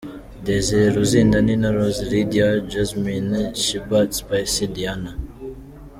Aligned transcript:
Desire 0.45 0.87
Luzinda 0.95 1.37
Nina 1.45 1.69
Roz 1.77 1.97
Lydia 2.11 2.47
Jazmine 2.71 3.39
Sheebah 3.63 4.05
Spice 4.19 4.65
Diana. 4.75 5.11